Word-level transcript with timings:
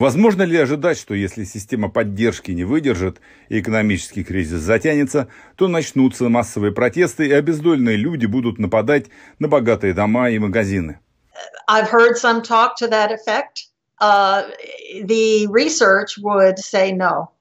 Возможно 0.00 0.44
ли 0.44 0.56
ожидать, 0.56 0.96
что 0.96 1.12
если 1.12 1.42
система 1.42 1.90
поддержки 1.90 2.52
не 2.52 2.62
выдержит 2.62 3.20
и 3.48 3.58
экономический 3.58 4.22
кризис 4.22 4.60
затянется, 4.60 5.26
то 5.56 5.66
начнутся 5.66 6.28
массовые 6.28 6.70
протесты 6.72 7.26
и 7.26 7.32
обездоленные 7.32 7.96
люди 7.96 8.26
будут 8.26 8.60
нападать 8.60 9.06
на 9.40 9.48
богатые 9.48 9.94
дома 9.94 10.30
и 10.30 10.38
магазины? 10.38 11.00
I've 11.68 11.88
heard 11.90 12.16
some 12.16 12.42
talk 12.42 12.76
to 12.76 12.86
that 12.86 13.10
effect. 13.10 13.66
Uh, 14.00 14.44
the 15.02 15.48
research 15.48 16.16
would 16.18 16.60
say 16.60 16.92
no. 16.92 17.32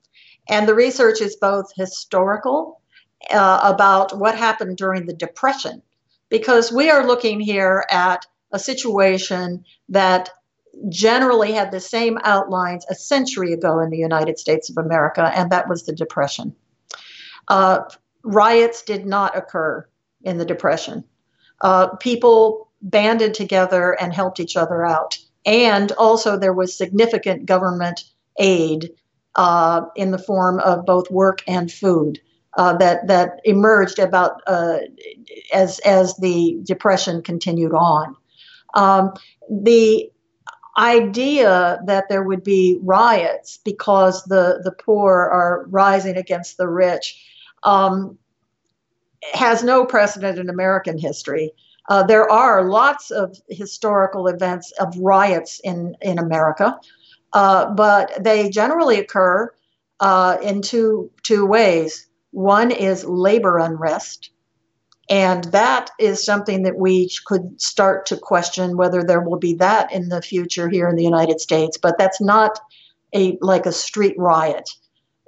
And 0.50 0.68
the 0.68 0.74
research 0.74 1.22
is 1.22 1.36
both 1.36 1.72
historical 1.76 2.82
uh, 3.30 3.60
about 3.64 4.18
what 4.18 4.36
happened 4.36 4.78
during 4.78 5.06
the 5.06 5.14
Depression, 5.14 5.84
because 6.30 6.72
we 6.72 6.90
are 6.90 7.06
looking 7.06 7.40
here 7.40 7.86
at 7.92 8.26
a 8.52 8.58
situation 8.58 9.64
that 9.90 10.32
generally 10.90 11.52
had 11.52 11.72
the 11.72 11.80
same 11.80 12.18
outlines 12.24 12.86
a 12.90 12.96
century 12.96 13.54
ago 13.54 13.80
in 13.80 13.90
the 13.90 13.98
United 13.98 14.38
States 14.40 14.70
of 14.70 14.78
America, 14.78 15.32
and 15.36 15.52
that 15.52 15.68
was 15.68 15.86
the 15.86 15.94
Depression. 15.94 16.56
Uh, 17.48 17.80
riots 18.24 18.84
did 18.84 19.06
not 19.06 19.36
occur 19.36 19.88
in 20.24 20.38
the 20.38 20.46
Depression. 20.46 21.04
Uh, 21.62 21.88
people 21.98 22.70
banded 22.82 23.34
together 23.34 23.94
and 24.00 24.14
helped 24.14 24.40
each 24.40 24.56
other 24.56 24.86
out. 24.86 25.18
And 25.46 25.92
also, 25.94 26.38
there 26.38 26.54
was 26.54 26.78
significant 26.78 27.46
government 27.46 28.04
aid 28.40 28.92
uh, 29.36 29.82
in 29.96 30.12
the 30.12 30.18
form 30.18 30.60
of 30.60 30.86
both 30.86 31.10
work 31.10 31.42
and 31.48 31.72
food. 31.72 32.20
Uh, 32.58 32.76
that 32.76 33.06
that 33.06 33.40
emerged 33.44 34.00
about 34.00 34.42
uh, 34.48 34.80
as 35.54 35.78
as 35.80 36.16
the 36.18 36.60
depression 36.64 37.22
continued 37.22 37.74
on. 37.74 38.16
Um, 38.74 39.14
the 39.50 40.10
idea 40.78 41.80
that 41.86 42.08
there 42.10 42.24
would 42.24 42.44
be 42.44 42.80
riots 42.84 43.60
because 43.66 44.24
the, 44.26 44.62
the 44.64 44.72
poor 44.72 45.14
are 45.14 45.66
rising 45.70 46.18
against 46.18 46.58
the 46.58 46.68
rich 46.68 47.24
um, 47.64 48.18
has 49.34 49.64
no 49.64 49.86
precedent 49.86 50.38
in 50.38 50.50
American 50.50 50.98
history. 50.98 51.52
Uh, 51.90 52.04
there 52.04 52.30
are 52.30 52.70
lots 52.70 53.12
of 53.12 53.38
historical 53.50 54.28
events 54.28 54.72
of 54.74 54.96
riots 54.98 55.60
in, 55.64 55.96
in 56.02 56.20
America, 56.20 56.78
uh, 57.34 57.74
but 57.74 58.12
they 58.24 58.50
generally 58.50 59.00
occur 59.00 59.52
uh, 60.00 60.38
in 60.44 60.62
two, 60.62 61.10
two 61.24 61.46
ways. 61.46 62.08
One 62.32 62.72
is 62.72 63.04
labor 63.06 63.58
unrest, 63.58 64.32
and 65.10 65.46
that 65.46 65.90
is 66.00 66.26
something 66.26 66.64
that 66.64 66.78
we 66.78 67.10
could 67.26 67.62
start 67.62 68.06
to 68.08 68.18
question 68.18 68.76
whether 68.76 69.04
there 69.04 69.22
will 69.22 69.38
be 69.40 69.54
that 69.56 69.92
in 69.92 70.10
the 70.10 70.22
future 70.22 70.68
here 70.68 70.90
in 70.90 70.96
the 70.96 71.04
United 71.04 71.40
States. 71.40 71.78
But 71.78 71.98
that's 71.98 72.20
not 72.20 72.60
a 73.16 73.38
like 73.42 73.66
a 73.66 73.72
street 73.72 74.16
riot. 74.18 74.70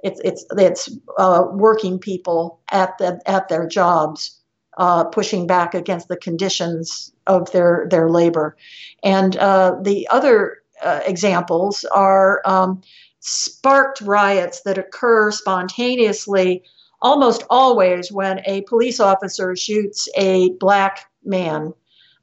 It's 0.02 0.20
it's 0.20 0.44
it's 0.56 0.90
uh, 1.18 1.44
working 1.52 1.98
people 1.98 2.60
at 2.70 2.96
the 2.98 3.20
at 3.26 3.48
their 3.48 3.66
jobs 3.66 4.38
uh, 4.76 5.04
pushing 5.04 5.46
back 5.46 5.74
against 5.74 6.08
the 6.08 6.16
conditions 6.16 7.12
of 7.26 7.50
their 7.52 7.86
their 7.90 8.10
labor, 8.10 8.56
and 9.02 9.36
uh, 9.36 9.76
the 9.82 10.06
other 10.08 10.58
uh, 10.82 11.00
examples 11.06 11.84
are 11.84 12.42
um, 12.44 12.82
sparked 13.20 14.00
riots 14.02 14.62
that 14.62 14.78
occur 14.78 15.30
spontaneously 15.30 16.62
almost 17.02 17.44
always 17.50 18.12
when 18.12 18.40
a 18.46 18.62
police 18.62 19.00
officer 19.00 19.56
shoots 19.56 20.08
a 20.16 20.50
black 20.60 21.10
man. 21.24 21.72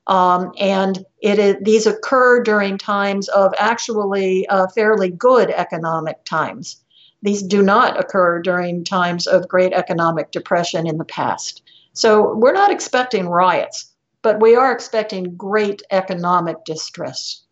Um, 0.07 0.51
and 0.57 1.03
it 1.21 1.39
is, 1.39 1.55
these 1.61 1.85
occur 1.85 2.41
during 2.41 2.77
times 2.77 3.27
of 3.29 3.53
actually 3.57 4.47
uh, 4.47 4.67
fairly 4.67 5.09
good 5.09 5.49
economic 5.49 6.23
times. 6.23 6.83
These 7.23 7.43
do 7.43 7.61
not 7.61 7.99
occur 7.99 8.41
during 8.41 8.83
times 8.83 9.27
of 9.27 9.47
great 9.47 9.73
economic 9.73 10.31
depression 10.31 10.87
in 10.87 10.97
the 10.97 11.05
past. 11.05 11.61
So 11.93 12.35
we're 12.35 12.53
not 12.53 12.71
expecting 12.71 13.27
riots, 13.27 13.91
but 14.21 14.39
we 14.39 14.55
are 14.55 14.71
expecting 14.71 15.35
great 15.35 15.81
economic 15.89 16.63
distress. 16.63 17.43